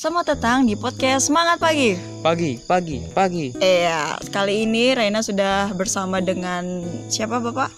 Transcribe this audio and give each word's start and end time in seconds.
Selamat 0.00 0.32
datang 0.32 0.64
di 0.64 0.72
podcast 0.72 1.28
Semangat 1.28 1.60
Pagi. 1.60 1.92
Pagi, 2.24 2.56
pagi, 2.64 3.04
pagi. 3.12 3.52
Iya, 3.60 4.16
kali 4.32 4.64
ini 4.64 4.96
Raina 4.96 5.20
sudah 5.20 5.76
bersama 5.76 6.24
dengan 6.24 6.80
siapa 7.12 7.36
Bapak? 7.36 7.68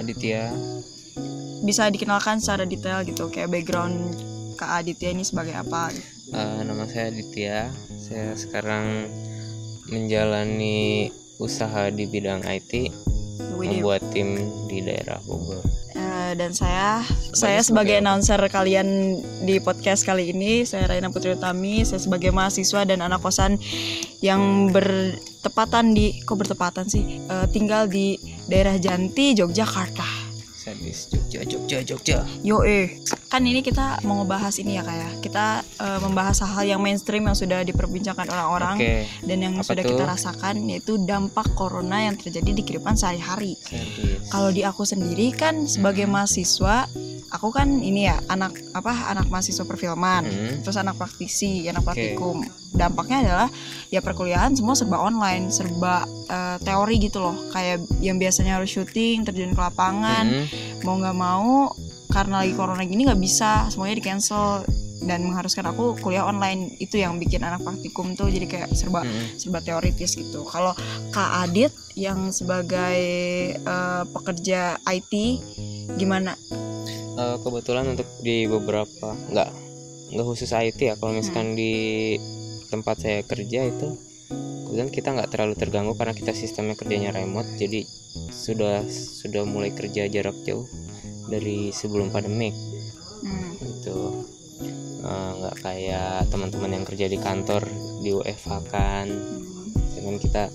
Aditya, 0.00 0.56
Bisa 1.60 1.92
dikenalkan 1.92 2.40
secara 2.40 2.64
detail 2.64 3.04
gitu, 3.04 3.28
kayak 3.28 3.52
background 3.52 4.16
Kak 4.56 4.80
Aditya 4.80 5.12
ini 5.12 5.20
sebagai 5.20 5.52
apa? 5.52 5.92
eh, 6.32 6.60
nama 6.64 6.88
saya 6.88 7.12
Aditya. 7.12 7.68
Saya 8.00 8.32
sekarang 8.40 9.12
menjalani 9.92 11.12
usaha 11.36 11.92
di 11.92 12.08
bidang 12.08 12.40
IT, 12.48 12.88
Widih. 13.52 13.84
membuat 13.84 14.00
tim 14.16 14.40
di 14.72 14.80
daerah 14.80 15.20
Bogor. 15.28 15.60
Eh, 16.26 16.34
dan 16.34 16.50
saya 16.50 17.06
saya 17.30 17.62
sebagai 17.62 17.94
sebagai 17.94 17.94
apa? 17.94 18.02
announcer 18.02 18.40
kalian 18.50 18.88
di 19.46 19.62
podcast 19.62 20.02
kali 20.02 20.34
ini 20.34 20.66
saya 20.66 20.90
Raina 20.90 21.14
Putri 21.14 21.38
Utami 21.38 21.86
saya 21.86 22.02
sebagai 22.02 22.34
mahasiswa 22.34 22.82
dan 22.82 22.98
anak 22.98 23.22
kosan 23.22 23.62
yang 24.26 24.74
bertepatan 24.74 25.94
di 25.94 26.18
kok 26.26 26.34
bertepatan 26.34 26.90
sih? 26.90 27.22
Eh, 27.22 27.46
tinggal 27.54 27.86
di 27.86 28.18
daerah 28.50 28.74
Janti 28.74 29.38
Yogyakarta 29.38 30.15
Sadis 30.66 31.06
Jogja, 31.14 31.46
Jogja, 31.46 31.78
Jogja. 31.86 32.18
yo 32.42 32.66
eh 32.66 32.98
kan 33.30 33.38
ini 33.46 33.62
kita 33.62 34.02
mau 34.02 34.18
ngebahas 34.18 34.50
ini 34.58 34.74
ya 34.74 34.82
kayak 34.82 35.22
kita 35.22 35.62
eh, 35.62 35.98
membahas 36.02 36.42
hal-hal 36.42 36.74
yang 36.74 36.80
mainstream 36.82 37.22
yang 37.22 37.38
sudah 37.38 37.62
diperbincangkan 37.62 38.26
orang-orang 38.26 38.74
Oke, 38.74 38.94
dan 39.22 39.38
yang 39.46 39.54
Apa 39.54 39.62
sudah 39.62 39.82
tuh? 39.86 39.90
kita 39.94 40.04
rasakan 40.10 40.54
yaitu 40.66 40.98
dampak 40.98 41.46
corona 41.54 42.10
yang 42.10 42.18
terjadi 42.18 42.50
di 42.50 42.62
kehidupan 42.66 42.98
sehari-hari. 42.98 43.54
Kalau 44.26 44.50
di 44.50 44.66
aku 44.66 44.82
sendiri 44.82 45.30
kan 45.30 45.70
sebagai 45.70 46.10
mahasiswa 46.10 46.90
aku 47.30 47.50
kan 47.50 47.68
ini 47.82 48.06
ya 48.06 48.16
anak 48.30 48.54
apa 48.72 49.10
anak 49.10 49.26
mahasiswa 49.30 49.66
perfilman. 49.66 50.24
Hmm, 50.26 50.54
terus 50.62 50.78
anak 50.78 50.98
praktisi 50.98 51.66
anak 51.66 51.86
praktikum. 51.86 52.44
Dampaknya 52.76 53.18
adalah 53.26 53.48
ya 53.90 54.00
perkuliahan 54.04 54.54
semua 54.54 54.76
serba 54.78 55.00
online 55.02 55.50
serba 55.50 56.06
eh, 56.30 56.56
teori 56.62 56.96
gitu 57.02 57.18
loh. 57.22 57.36
Kayak 57.50 57.82
yang 57.98 58.16
biasanya 58.20 58.60
harus 58.60 58.70
syuting 58.70 59.26
terjun 59.26 59.54
ke 59.54 59.60
lapangan 59.60 60.26
hmm, 60.26 60.84
mau 60.86 60.94
nggak 60.98 61.16
mau 61.16 61.72
karena 62.12 62.46
lagi 62.46 62.54
corona 62.54 62.82
gini 62.86 63.04
nggak 63.04 63.20
bisa 63.20 63.66
semuanya 63.72 63.96
di 63.98 64.04
cancel. 64.04 64.62
Dan 64.96 65.28
mengharuskan 65.28 65.68
aku 65.70 66.00
kuliah 66.00 66.24
online 66.24 66.72
itu 66.80 66.96
yang 66.96 67.20
bikin 67.20 67.44
anak 67.44 67.60
praktikum 67.60 68.16
tuh 68.16 68.32
jadi 68.32 68.48
kayak 68.48 68.72
serba 68.72 69.04
hmm. 69.04 69.36
serba 69.36 69.60
teoritis 69.60 70.16
gitu. 70.16 70.42
Kalau 70.48 70.72
Kak 71.12 71.46
Adit 71.46 71.70
yang 71.94 72.32
sebagai 72.32 72.96
eh, 73.60 74.02
pekerja 74.08 74.80
IT 74.88 75.12
gimana? 76.00 76.34
Eh, 77.16 77.36
kebetulan 77.40 77.96
untuk 77.96 78.04
di 78.20 78.44
beberapa 78.44 79.16
nggak 79.32 79.50
nggak 80.12 80.26
khusus 80.28 80.52
IT 80.52 80.76
ya. 80.84 81.00
Kalau 81.00 81.16
misalkan 81.16 81.56
di 81.56 82.12
tempat 82.68 83.00
saya 83.00 83.24
kerja 83.24 83.72
itu 83.72 83.88
kemudian 84.68 84.92
kita 84.92 85.16
nggak 85.16 85.32
terlalu 85.32 85.54
terganggu 85.56 85.96
karena 85.96 86.12
kita 86.12 86.36
sistemnya 86.36 86.76
kerjanya 86.76 87.16
remote. 87.16 87.48
Jadi 87.56 87.88
sudah 88.28 88.84
sudah 88.92 89.48
mulai 89.48 89.72
kerja 89.72 90.12
jarak 90.12 90.36
jauh 90.44 90.68
dari 91.32 91.72
sebelum 91.72 92.12
pandemik. 92.12 92.52
Hmm, 93.24 93.64
gitu. 93.64 94.28
Eh, 95.00 95.30
nggak 95.40 95.56
kayak 95.64 96.28
teman-teman 96.28 96.76
yang 96.76 96.84
kerja 96.84 97.08
di 97.08 97.16
kantor 97.16 97.64
di 98.04 98.12
WFH 98.12 98.52
kan. 98.68 99.08
Hmm, 99.08 99.72
dengan 99.96 100.20
kita 100.20 100.52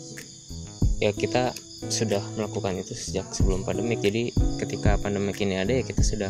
ya 1.01 1.09
kita 1.09 1.57
sudah 1.83 2.21
melakukan 2.33 2.77
itu 2.77 2.93
sejak 2.93 3.25
sebelum 3.29 3.61
pandemik 3.61 3.99
jadi 3.99 4.29
ketika 4.57 4.95
pandemik 4.95 5.37
ini 5.37 5.57
ada 5.57 5.71
ya 5.71 5.81
kita 5.81 6.01
sudah 6.01 6.29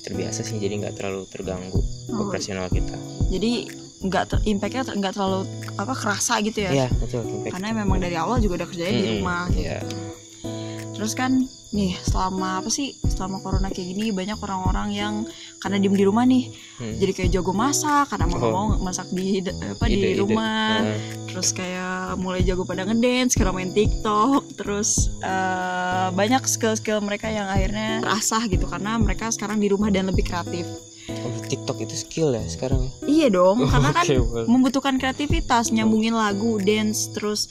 terbiasa 0.00 0.40
sih 0.40 0.56
jadi 0.56 0.76
nggak 0.78 0.94
terlalu 0.94 1.24
terganggu 1.26 1.80
Oh. 2.10 2.26
operasional 2.26 2.66
kita 2.66 2.98
Jadi 3.28 3.70
nggak 4.00 4.24
ter- 4.26 4.44
impactnya 4.44 4.82
ter- 4.82 4.96
nggak 4.96 5.14
terlalu 5.14 5.46
apa 5.76 5.94
kerasa 5.94 6.40
gitu 6.40 6.58
ya? 6.60 6.70
Iya 6.74 6.88
betul 6.92 7.22
impact. 7.22 7.52
Karena 7.54 7.68
memang 7.72 7.98
dari 7.98 8.16
awal 8.16 8.40
juga 8.40 8.58
udah 8.58 8.68
kerjanya 8.68 8.90
di 8.90 9.02
Mm-mm, 9.04 9.14
rumah. 9.16 9.44
gitu. 9.48 9.62
iya. 9.62 9.78
Terus 11.00 11.12
kan 11.14 11.32
nih 11.70 11.96
selama 11.96 12.60
apa 12.60 12.68
sih 12.68 12.92
selama 13.00 13.38
corona 13.38 13.70
kayak 13.70 13.88
gini 13.88 14.10
banyak 14.10 14.36
orang-orang 14.36 14.88
yang 14.90 15.14
karena 15.56 15.78
diem 15.78 15.94
di 15.94 16.02
rumah 16.02 16.26
nih 16.26 16.50
Hmm. 16.76 16.98
jadi 16.98 17.12
kayak 17.14 17.30
jago 17.30 17.52
masak 17.54 18.10
karena 18.10 18.26
mau 18.26 18.36
Oh. 18.36 18.50
mau 18.50 18.66
masak 18.82 19.06
di 19.08 19.38
apa 19.38 19.84
di 19.86 19.96
Ide-ide. 19.96 20.18
rumah 20.18 20.82
Nah, 20.82 20.98
terus 21.24 21.48
kayak 21.50 21.94
mulai 22.16 22.42
jago 22.42 22.64
pada 22.64 22.82
ngedance 22.82 23.32
sekarang 23.32 23.54
main 23.54 23.70
TikTok 23.70 24.42
terus 24.56 25.14
eh, 25.22 26.08
banyak 26.10 26.42
skill-skill 26.44 26.98
mereka 27.00 27.28
yang 27.28 27.46
akhirnya 27.46 28.02
terasah 28.02 28.44
gitu 28.44 28.66
karena 28.66 28.98
mereka 28.98 29.30
sekarang 29.30 29.56
di 29.56 29.68
rumah 29.68 29.88
dan 29.88 30.04
lebih 30.06 30.26
kreatif 30.26 30.66
oh, 31.08 31.40
TikTok 31.44 31.80
itu 31.80 31.94
skill 31.96 32.34
ya 32.34 32.42
sekarang 32.44 32.82
ya? 32.82 32.90
iya 33.06 33.26
dong 33.28 33.62
karena 33.64 33.88
kan 33.96 34.04
Oke, 34.04 34.18
boleh. 34.18 34.44
membutuhkan 34.44 34.94
kreativitas 34.96 35.70
nyambungin 35.70 36.12
lagu 36.12 36.58
dance 36.58 37.08
terus 37.08 37.46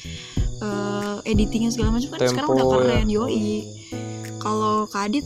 eh, 0.59 1.08
editingnya 1.23 1.69
segala 1.69 1.93
macam 1.93 2.09
kan 2.09 2.19
Tempo, 2.19 2.31
sekarang 2.31 2.49
udah 2.51 2.65
ya. 2.65 2.71
keren 2.73 3.07
yoi. 3.07 3.47
Kalau 4.37 4.85
Kadit 4.85 5.25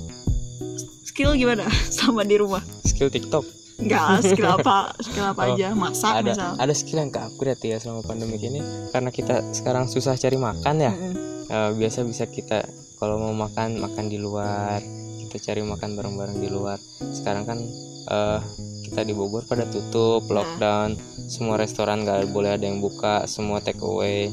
skill 1.04 1.34
gimana? 1.34 1.66
Sama 1.94 2.24
di 2.24 2.36
rumah? 2.36 2.62
Skill 2.84 3.10
TikTok? 3.10 3.46
Enggak, 3.76 4.22
skill 4.24 4.50
apa? 4.52 4.78
Skill 5.06 5.26
apa 5.28 5.42
Oh, 5.44 5.50
aja? 5.52 5.68
Masak 5.74 6.14
ada 6.16 6.32
misal. 6.32 6.52
ada 6.56 6.74
skill 6.74 7.00
yang 7.00 7.10
keupgrade 7.10 7.64
ya 7.64 7.78
selama 7.78 8.02
pandemi 8.04 8.38
ini? 8.38 8.62
Karena 8.90 9.10
kita 9.10 9.42
sekarang 9.52 9.86
susah 9.86 10.14
cari 10.14 10.38
makan 10.38 10.76
ya? 10.78 10.94
Mm-mm. 10.94 11.14
Eh, 11.44 11.72
biasa 11.76 12.02
bisa 12.04 12.26
kita 12.26 12.64
kalau 12.96 13.18
mau 13.20 13.34
makan 13.36 13.78
makan 13.78 14.08
di 14.08 14.18
luar. 14.18 14.78
Kita 15.20 15.42
cari 15.44 15.62
makan 15.62 15.90
bareng-bareng 15.92 16.38
di 16.38 16.48
luar. 16.48 16.78
Sekarang 17.12 17.44
kan 17.44 17.58
eh, 18.06 18.40
kita 18.84 19.02
di 19.02 19.12
Bogor 19.12 19.42
pada 19.44 19.66
tutup 19.66 20.22
Nah. 20.24 20.34
lockdown. 20.40 20.90
Semua 21.26 21.58
restoran 21.58 22.02
nggak 22.02 22.30
boleh 22.30 22.54
ada 22.54 22.64
yang 22.64 22.78
buka 22.78 23.26
semua 23.26 23.58
take 23.58 23.82
away. 23.82 24.30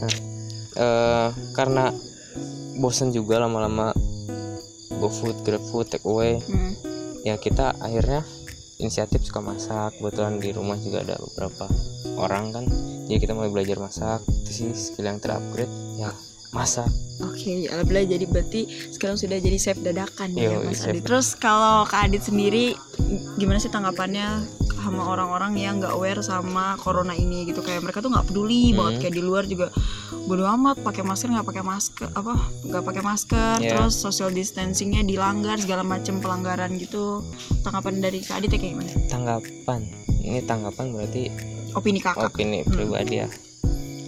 Nah 0.00 0.37
eh, 0.78 1.28
karena 1.52 1.90
bosen 2.78 3.10
juga 3.10 3.42
lama-lama 3.42 3.90
GoFood, 4.98 5.42
GrabFood, 5.42 5.86
take 5.90 6.06
away 6.06 6.38
Mm. 6.40 6.72
ya 7.22 7.34
kita 7.36 7.74
akhirnya 7.78 8.22
inisiatif 8.78 9.26
suka 9.26 9.42
masak 9.42 9.98
kebetulan 9.98 10.38
di 10.38 10.54
rumah 10.54 10.78
juga 10.78 11.02
ada 11.02 11.18
beberapa 11.18 11.66
orang 12.16 12.54
kan 12.54 12.64
jadi 13.04 13.18
kita 13.18 13.34
mulai 13.34 13.50
belajar 13.50 13.76
masak 13.78 14.22
itu 14.42 14.50
sih 14.54 14.68
skill 14.70 15.10
yang 15.10 15.18
terupgrade 15.18 15.70
ya 15.98 16.14
masak 16.50 16.86
Oke, 17.18 17.66
alhamdulillah 17.66 18.14
jadi 18.14 18.24
berarti 18.30 18.60
sekarang 18.94 19.18
sudah 19.18 19.42
jadi 19.42 19.58
chef 19.58 19.82
dadakan 19.82 20.38
ya 20.38 20.54
Yoi, 20.54 20.70
Mas. 20.70 20.86
Adit. 20.86 21.02
Terus 21.02 21.34
kalau 21.34 21.82
Kak 21.82 22.06
Adit 22.06 22.22
sendiri 22.22 22.78
gimana 23.34 23.58
sih 23.58 23.66
tanggapannya 23.66 24.46
sama 24.88 25.04
orang-orang 25.06 25.52
yang 25.54 25.76
nggak 25.76 25.92
aware 25.92 26.18
sama 26.18 26.74
corona 26.76 27.12
ini 27.12 27.44
gitu 27.44 27.60
kayak 27.60 27.80
mereka 27.80 28.00
tuh 28.00 28.08
nggak 28.08 28.24
peduli 28.24 28.72
Hmm. 28.72 28.76
banget 28.78 28.94
kayak 29.00 29.14
di 29.14 29.22
luar 29.22 29.44
juga 29.44 29.68
bodo 30.24 30.44
amat 30.50 30.80
pakai 30.80 31.02
masker 31.02 31.28
nggak 31.30 31.44
pakai 31.46 31.62
masker 31.62 32.08
apa 32.10 32.32
nggak 32.64 32.82
pakai 32.82 33.02
masker 33.02 33.56
Yeah. 33.58 33.70
terus 33.76 33.94
social 33.94 34.28
distancingnya 34.30 35.00
dilanggar 35.02 35.56
segala 35.56 35.80
macam 35.82 36.18
pelanggaran 36.18 36.76
gitu 36.76 37.20
tanggapan 37.60 38.00
dari 38.00 38.18
Kak 38.20 38.38
Adit 38.38 38.50
ya 38.50 38.58
kayak 38.58 38.72
gimana? 38.74 38.90
tanggapan 39.06 39.80
ini 40.20 40.40
tanggapan 40.42 40.86
berarti 40.90 41.22
Opini 41.70 42.00
kakak? 42.00 42.28
opini 42.28 42.60
Hmm. 42.60 42.72
pribadi 42.72 43.16
ya 43.18 43.28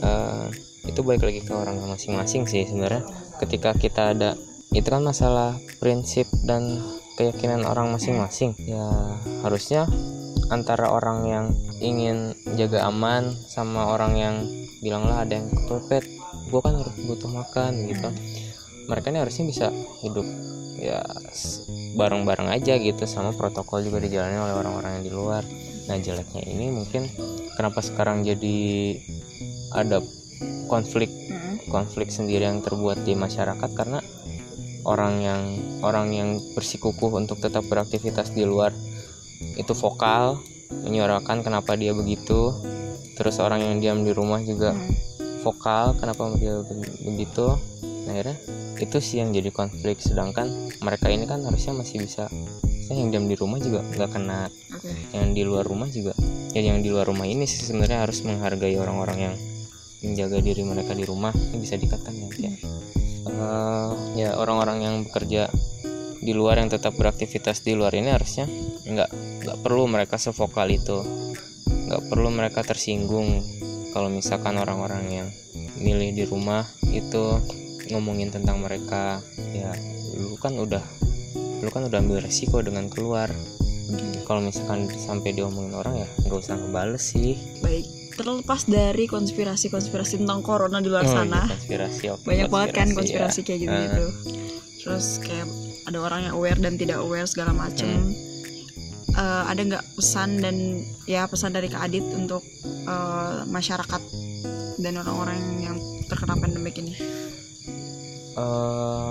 Eh, 0.00 0.46
itu 0.82 1.04
balik 1.04 1.20
lagi 1.22 1.40
ke 1.40 1.52
orang 1.52 1.76
masing-masing 1.84 2.48
sih 2.48 2.64
sebenarnya 2.64 3.04
ketika 3.36 3.76
kita 3.76 4.16
ada 4.16 4.32
itu 4.70 4.86
kan 4.86 5.04
masalah 5.04 5.52
prinsip 5.76 6.24
dan 6.42 6.80
keyakinan 7.14 7.62
orang 7.62 7.92
masing-masing 7.92 8.56
ya 8.58 8.88
harusnya 9.42 9.84
antara 10.50 10.90
orang 10.90 11.18
yang 11.24 11.46
ingin 11.78 12.34
jaga 12.58 12.90
aman 12.90 13.30
sama 13.48 13.94
orang 13.94 14.12
yang 14.18 14.36
bilang 14.82 15.06
lah 15.06 15.22
ada 15.22 15.38
yang 15.38 15.46
kepepet 15.46 16.04
gue 16.50 16.60
kan 16.60 16.74
harus 16.74 16.96
butuh 17.06 17.30
makan 17.30 17.86
gitu. 17.86 18.10
Mereka 18.90 19.14
ini 19.14 19.18
harusnya 19.22 19.44
bisa 19.46 19.66
hidup 20.02 20.26
ya 20.80 20.98
bareng-bareng 21.94 22.50
aja 22.50 22.74
gitu 22.80 23.06
sama 23.06 23.30
protokol 23.30 23.86
juga 23.86 24.02
dijalani 24.02 24.36
oleh 24.42 24.54
orang-orang 24.58 24.98
yang 24.98 25.04
di 25.06 25.12
luar. 25.14 25.42
Nah 25.86 25.96
jeleknya 25.96 26.42
ini 26.50 26.74
mungkin 26.74 27.06
kenapa 27.54 27.78
sekarang 27.86 28.26
jadi 28.26 28.58
ada 29.70 30.02
konflik 30.66 31.10
konflik 31.70 32.10
sendiri 32.10 32.50
yang 32.50 32.58
terbuat 32.66 33.06
di 33.06 33.14
masyarakat 33.14 33.70
karena 33.78 34.02
orang 34.82 35.22
yang 35.22 35.42
orang 35.86 36.10
yang 36.10 36.28
bersikukuh 36.58 37.14
untuk 37.14 37.38
tetap 37.38 37.62
beraktivitas 37.70 38.34
di 38.34 38.42
luar 38.42 38.74
itu 39.56 39.72
vokal 39.72 40.38
menyuarakan 40.70 41.42
kenapa 41.42 41.74
dia 41.74 41.90
begitu. 41.92 42.54
Terus 43.16 43.36
orang 43.36 43.60
yang 43.60 43.76
diam 43.80 43.98
di 44.00 44.12
rumah 44.12 44.40
juga 44.40 44.72
Mm. 44.72 44.92
vokal 45.40 45.96
kenapa 45.96 46.32
dia 46.36 46.60
be- 46.64 46.96
begitu. 47.04 47.56
Nah, 48.08 48.12
akhirnya 48.16 48.36
itu 48.80 48.96
sih 49.00 49.20
yang 49.20 49.32
jadi 49.32 49.52
konflik. 49.52 50.00
Sedangkan 50.00 50.48
mereka 50.80 51.12
ini 51.12 51.28
kan 51.28 51.44
harusnya 51.44 51.76
masih 51.76 52.00
bisa. 52.00 52.28
Saya 52.88 52.96
yang 52.96 53.12
diam 53.12 53.26
di 53.28 53.36
rumah 53.36 53.60
juga 53.60 53.84
nggak 53.84 54.10
kena. 54.10 54.48
Oke. 54.72 54.88
yang 55.12 55.36
di 55.36 55.42
luar 55.44 55.64
rumah 55.68 55.90
juga. 55.92 56.16
Ya 56.56 56.64
yang 56.64 56.80
di 56.80 56.88
luar 56.88 57.04
rumah 57.06 57.28
ini 57.28 57.44
sih 57.44 57.60
sebenarnya 57.60 58.02
harus 58.08 58.24
menghargai 58.24 58.74
orang-orang 58.80 59.18
yang 59.20 59.34
menjaga 60.00 60.40
diri 60.40 60.64
mereka 60.64 60.96
di 60.96 61.04
rumah. 61.04 61.30
Ini 61.30 61.60
bisa 61.60 61.76
dikatakan 61.76 62.14
ya 62.16 62.52
Eh, 63.20 63.90
ya 64.16 64.32
orang-orang 64.40 64.78
yang 64.80 64.94
bekerja 65.04 65.52
di 66.20 66.32
luar 66.36 66.60
yang 66.60 66.68
tetap 66.68 66.92
beraktivitas 66.94 67.64
di 67.64 67.72
luar 67.72 67.96
ini 67.96 68.12
harusnya 68.12 68.44
nggak 68.84 69.10
nggak 69.44 69.58
perlu 69.64 69.88
mereka 69.88 70.20
sevokal 70.20 70.68
itu. 70.68 71.00
Nggak 71.88 72.02
perlu 72.12 72.28
mereka 72.30 72.60
tersinggung 72.62 73.40
kalau 73.90 74.12
misalkan 74.12 74.60
orang-orang 74.60 75.04
yang 75.10 75.28
milih 75.80 76.12
di 76.14 76.24
rumah 76.28 76.62
itu 76.92 77.40
ngomongin 77.90 78.28
tentang 78.30 78.60
mereka. 78.60 79.18
Ya 79.56 79.72
lu 80.16 80.36
kan 80.36 80.54
udah 80.54 80.84
lu 81.64 81.68
kan 81.72 81.88
udah 81.88 81.98
ambil 81.98 82.20
resiko 82.20 82.60
dengan 82.60 82.86
keluar. 82.92 83.32
Kalau 84.28 84.38
misalkan 84.38 84.86
sampai 84.94 85.34
diomongin 85.34 85.74
orang 85.74 86.04
ya 86.04 86.08
nggak 86.28 86.38
usah 86.38 86.54
ngebales 86.54 87.02
sih. 87.02 87.34
Baik 87.64 87.88
terlepas 88.14 88.68
dari 88.68 89.08
konspirasi-konspirasi 89.08 90.20
tentang 90.20 90.44
corona 90.44 90.84
di 90.84 90.92
luar 90.92 91.08
Oh, 91.08 91.24
sana. 91.24 91.48
iya, 91.48 91.56
konspirasi 91.56 92.04
oke, 92.12 92.24
banyak 92.28 92.46
banget 92.52 92.70
kan 92.76 92.88
ya. 92.92 92.94
konspirasi 93.00 93.40
kayak 93.40 93.60
gitu 93.64 93.76
gitu 93.80 94.06
terus 94.80 95.06
kayak 95.24 95.48
ada 95.90 95.98
orang 96.06 96.20
yang 96.30 96.34
aware 96.38 96.60
dan 96.62 96.78
tidak 96.78 97.02
aware 97.02 97.26
segala 97.26 97.50
macem. 97.50 98.14
Hmm. 98.14 98.30
Eh, 99.10 99.44
ada 99.50 99.60
nggak 99.66 99.84
pesan 99.98 100.38
dan 100.38 100.86
ya 101.10 101.26
pesan 101.26 101.50
dari 101.50 101.66
Kak 101.66 101.90
Adit 101.90 102.06
untuk 102.14 102.46
eh, 102.86 103.38
masyarakat 103.50 104.02
dan 104.78 104.94
orang-orang 105.02 105.38
yang 105.58 105.76
terkena 106.06 106.38
pandemik 106.38 106.78
ini? 106.78 106.94
Eh, 108.38 109.10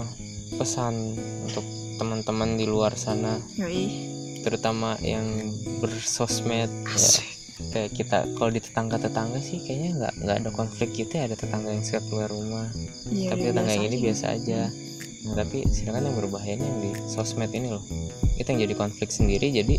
pesan 0.56 1.20
untuk 1.44 1.68
teman-teman 2.00 2.56
di 2.56 2.64
luar 2.64 2.96
sana. 2.96 3.44
Yoi. 3.60 4.08
Terutama 4.40 4.96
yang 5.04 5.52
bersosmed 5.84 6.72
ya, 6.72 7.12
kayak 7.76 7.92
kita 7.92 8.24
kalau 8.40 8.56
di 8.56 8.64
tetangga-tetangga 8.64 9.44
sih 9.44 9.60
kayaknya 9.68 10.00
nggak 10.00 10.14
nggak 10.24 10.38
ada 10.48 10.50
konflik 10.56 10.96
gitu 10.96 11.12
ya. 11.12 11.28
Ada 11.28 11.36
tetangga 11.44 11.76
yang 11.76 11.84
suka 11.84 12.00
keluar 12.08 12.32
rumah. 12.32 12.72
Iya, 13.12 13.36
tapi 13.36 13.52
udah 13.52 13.52
tetangga 13.52 13.72
yang 13.76 13.86
ini 13.92 13.98
biasa 14.00 14.26
aja 14.32 14.62
tapi 15.36 15.68
sedangkan 15.68 16.10
yang 16.12 16.18
berbahaya 16.18 16.56
ini 16.56 16.66
yang 16.66 16.80
di 16.80 16.92
sosmed 17.12 17.52
ini 17.52 17.72
loh. 17.72 17.84
Itu 18.40 18.48
yang 18.56 18.64
jadi 18.64 18.76
konflik 18.76 19.12
sendiri 19.12 19.52
jadi 19.52 19.76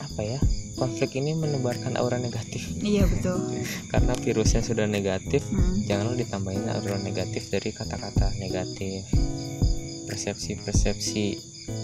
apa 0.00 0.20
ya 0.24 0.40
konflik 0.80 1.12
ini 1.20 1.36
menebarkan 1.36 2.00
aura 2.00 2.16
negatif. 2.16 2.64
Iya 2.80 3.04
betul. 3.04 3.36
Karena 3.92 4.16
virusnya 4.16 4.64
sudah 4.64 4.88
negatif 4.88 5.44
Hmm. 5.50 5.84
jangan 5.84 6.12
lo 6.12 6.14
ditambahin 6.16 6.64
aura 6.72 6.96
negatif 7.00 7.52
dari 7.52 7.74
kata-kata 7.74 8.32
negatif 8.40 9.04
persepsi-persepsi 10.08 11.24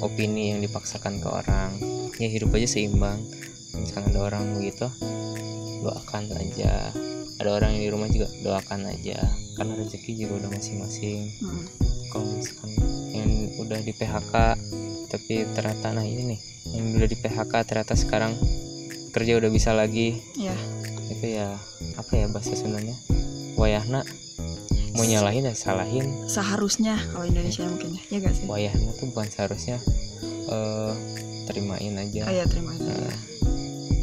opini 0.03 0.57
yang 0.57 0.65
dipaksakan 0.65 1.21
ke 1.23 1.29
orang. 1.29 1.71
Ya 2.17 2.27
hidup 2.33 2.57
aja 2.57 2.67
seimbang. 2.67 3.21
Misalkan 3.77 4.11
ada 4.11 4.21
orang 4.33 4.57
begitu 4.57 4.89
doakan 5.85 6.33
aja. 6.35 6.91
Ada 7.37 7.51
orang 7.53 7.77
yang 7.77 7.83
di 7.85 7.91
rumah 7.93 8.09
juga 8.09 8.27
doakan 8.43 8.89
aja. 8.89 9.21
Karena 9.55 9.73
rezeki 9.77 10.13
juga 10.25 10.33
udah 10.43 10.51
masing-masing. 10.57 11.21
Hmm. 11.45 11.65
kalau 12.07 12.33
misalkan 12.33 12.73
udah 13.67 13.81
di 13.83 13.93
PHK 13.93 14.35
tapi 15.07 15.47
ternyata 15.55 15.95
nah 15.95 16.03
ini 16.03 16.35
nih 16.35 16.41
yang 16.75 16.99
udah 16.99 17.09
di 17.09 17.19
PHK 17.19 17.53
ternyata 17.63 17.95
sekarang 17.95 18.35
kerja 19.17 19.41
udah 19.41 19.49
bisa 19.49 19.73
lagi. 19.73 20.21
Ya 20.37 20.53
itu 21.09 21.39
ya 21.39 21.57
apa 21.97 22.13
ya 22.13 22.27
bahasa 22.29 22.53
Sundanya? 22.53 22.93
Wayahna. 23.57 24.05
Mau 24.93 25.05
nyalahin 25.05 25.49
ya 25.49 25.55
salahin. 25.57 26.29
Seharusnya 26.29 27.01
kalau 27.13 27.25
Indonesia 27.25 27.65
mungkin 27.65 27.97
ya 27.97 28.03
ya 28.13 28.19
gak 28.21 28.35
sih? 28.37 28.45
Wayahna 28.45 28.91
tuh 28.97 29.09
bukan 29.13 29.29
seharusnya 29.33 29.81
eh 30.53 30.93
terimain 31.49 31.97
aja. 31.97 32.29
Oh 32.29 32.35
ya 32.35 32.45
terima 32.45 32.75
kasih 32.77 32.93
Nah, 32.93 33.19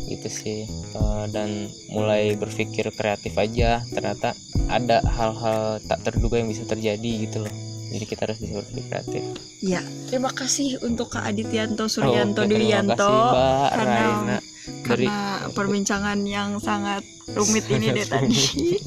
itu 0.10 0.30
sih. 0.30 0.60
Eh, 0.70 1.26
dan 1.30 1.70
mulai 1.94 2.34
berpikir 2.34 2.90
kreatif 2.94 3.34
aja 3.38 3.86
ternyata 3.94 4.34
ada 4.70 5.04
hal-hal 5.06 5.78
tak 5.86 6.02
terduga 6.08 6.42
yang 6.42 6.50
bisa 6.50 6.66
terjadi 6.66 7.28
gitu 7.30 7.46
loh 7.46 7.73
jadi 7.94 8.06
kita 8.10 8.22
harus 8.26 8.38
bisa 8.42 8.54
berpikir 8.58 8.84
kreatif 8.90 9.22
ya 9.62 9.82
terima 10.10 10.34
kasih 10.34 10.82
untuk 10.82 11.14
Kak 11.14 11.30
Adityanto 11.30 11.86
Suryanto 11.86 12.42
terima 12.42 12.58
Duyanto 12.58 12.98
kasih, 12.98 13.30
Mbak 13.30 13.70
karena 13.70 13.94
Raina 13.94 14.38
dari 14.84 15.06
karena 15.08 15.18
perbincangan 15.52 16.20
yang 16.24 16.56
sangat 16.64 17.04
rumit 17.36 17.68
ini 17.68 17.92
deh 17.92 18.08
tadi. 18.16 18.80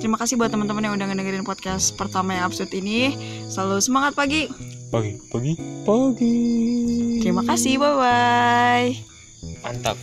Terima 0.00 0.16
kasih 0.16 0.40
buat 0.40 0.48
teman-teman 0.48 0.88
yang 0.88 0.94
udah 0.96 1.06
ngedengerin 1.12 1.44
podcast 1.44 1.92
pertama 1.92 2.32
yang 2.32 2.48
absurd 2.48 2.72
ini. 2.72 3.12
Selalu 3.52 3.84
semangat 3.84 4.16
pagi. 4.16 4.48
pagi 4.90 5.14
pagi 5.30 5.54
pagi 5.86 6.34
Terima 7.22 7.46
kasih, 7.46 7.78
bye 7.78 7.94
bye. 7.94 8.90
mantap 9.62 9.94